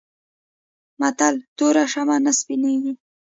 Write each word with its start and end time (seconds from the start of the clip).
متل: 0.99 1.35
توره 1.57 1.85
شمه 1.91 2.17
نه 2.25 2.31
سپينېږي. 2.39 2.93